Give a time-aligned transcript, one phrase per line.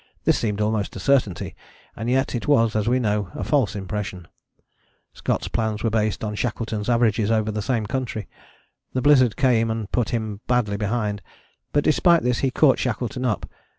[0.23, 1.55] This seemed almost a certainty:
[1.95, 4.27] and yet it was, as we know now, a false impression.
[5.13, 8.27] Scott's plans were based on Shackleton's averages over the same country.
[8.93, 11.21] The blizzard came and put him badly behind:
[11.71, 13.47] but despite this he caught Shackleton up.